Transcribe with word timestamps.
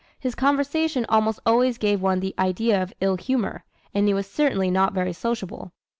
His 0.19 0.33
conversation 0.33 1.05
almost 1.09 1.39
always 1.45 1.77
gave 1.77 2.01
one 2.01 2.21
the 2.21 2.33
idea 2.39 2.81
of 2.81 2.91
ill 3.01 3.17
humor, 3.17 3.63
and 3.93 4.07
he 4.07 4.15
was 4.15 4.25
certainly 4.25 4.71
not 4.71 4.93
very 4.93 5.13
sociable. 5.13 5.73